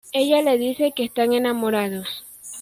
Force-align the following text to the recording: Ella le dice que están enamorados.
Ella 0.13 0.41
le 0.41 0.57
dice 0.57 0.93
que 0.93 1.03
están 1.03 1.31
enamorados. 1.33 2.25